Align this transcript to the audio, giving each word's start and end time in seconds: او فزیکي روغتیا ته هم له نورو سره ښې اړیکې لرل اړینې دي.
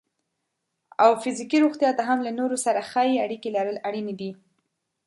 او 1.03 1.11
فزیکي 1.23 1.57
روغتیا 1.65 1.91
ته 1.97 2.03
هم 2.09 2.19
له 2.25 2.31
نورو 2.39 2.57
سره 2.65 2.87
ښې 2.89 3.21
اړیکې 3.25 3.49
لرل 3.57 3.77
اړینې 3.87 4.13
دي. 4.19 4.31